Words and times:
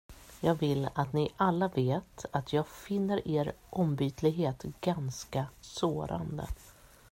Jag 0.39 0.55
vill 0.55 0.89
att 0.95 1.13
ni 1.13 1.31
alla 1.37 1.67
vet 1.67 2.25
att 2.31 2.53
jag 2.53 2.67
finner 2.67 3.27
er 3.27 3.53
ombytlighet 3.69 4.63
ganska 4.81 5.45
sårande. 5.61 6.47